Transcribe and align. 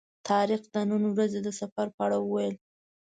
طارق 0.27 0.63
د 0.73 0.75
نن 0.89 1.03
ورځې 1.13 1.39
د 1.43 1.49
سفر 1.59 1.87
په 1.95 2.01
اړه 2.05 2.17
وویل. 2.21 2.55